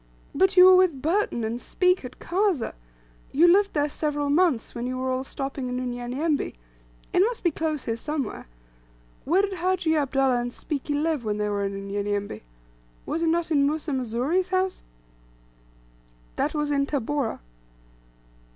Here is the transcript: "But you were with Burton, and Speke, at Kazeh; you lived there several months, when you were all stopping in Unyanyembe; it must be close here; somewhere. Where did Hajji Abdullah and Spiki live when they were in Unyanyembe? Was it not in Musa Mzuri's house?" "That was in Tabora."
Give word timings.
"But 0.33 0.57
you 0.57 0.65
were 0.65 0.75
with 0.75 0.99
Burton, 1.03 1.43
and 1.43 1.61
Speke, 1.61 2.03
at 2.03 2.17
Kazeh; 2.17 2.73
you 3.31 3.47
lived 3.47 3.73
there 3.73 3.87
several 3.87 4.31
months, 4.31 4.73
when 4.73 4.87
you 4.87 4.97
were 4.97 5.11
all 5.11 5.23
stopping 5.23 5.69
in 5.69 5.79
Unyanyembe; 5.79 6.53
it 7.13 7.19
must 7.19 7.43
be 7.43 7.51
close 7.51 7.83
here; 7.83 7.95
somewhere. 7.95 8.47
Where 9.25 9.43
did 9.43 9.53
Hajji 9.53 9.95
Abdullah 9.95 10.41
and 10.41 10.51
Spiki 10.51 10.95
live 10.95 11.23
when 11.23 11.37
they 11.37 11.49
were 11.49 11.63
in 11.65 11.75
Unyanyembe? 11.75 12.41
Was 13.05 13.21
it 13.21 13.27
not 13.27 13.51
in 13.51 13.67
Musa 13.67 13.91
Mzuri's 13.91 14.47
house?" 14.49 14.81
"That 16.33 16.55
was 16.55 16.71
in 16.71 16.87
Tabora." 16.87 17.39